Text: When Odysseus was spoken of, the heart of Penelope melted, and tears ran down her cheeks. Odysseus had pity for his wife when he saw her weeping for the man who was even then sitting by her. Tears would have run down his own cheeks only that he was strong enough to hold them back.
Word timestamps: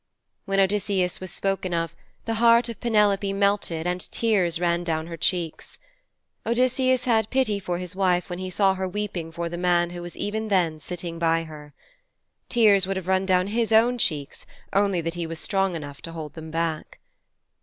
When 0.45 0.59
Odysseus 0.59 1.19
was 1.19 1.31
spoken 1.31 1.75
of, 1.75 1.95
the 2.25 2.33
heart 2.41 2.69
of 2.69 2.79
Penelope 2.79 3.31
melted, 3.33 3.85
and 3.85 4.01
tears 4.11 4.59
ran 4.59 4.83
down 4.83 5.05
her 5.05 5.15
cheeks. 5.15 5.77
Odysseus 6.43 7.03
had 7.05 7.29
pity 7.29 7.59
for 7.59 7.77
his 7.77 7.95
wife 7.95 8.27
when 8.27 8.39
he 8.39 8.49
saw 8.49 8.73
her 8.73 8.87
weeping 8.87 9.31
for 9.31 9.47
the 9.47 9.59
man 9.59 9.91
who 9.91 10.01
was 10.01 10.17
even 10.17 10.47
then 10.47 10.79
sitting 10.79 11.19
by 11.19 11.43
her. 11.43 11.75
Tears 12.49 12.87
would 12.87 12.97
have 12.97 13.07
run 13.07 13.27
down 13.27 13.45
his 13.45 13.71
own 13.71 13.99
cheeks 13.99 14.47
only 14.73 15.01
that 15.01 15.13
he 15.13 15.27
was 15.27 15.37
strong 15.39 15.75
enough 15.75 16.01
to 16.01 16.13
hold 16.13 16.33
them 16.33 16.49
back. 16.49 16.97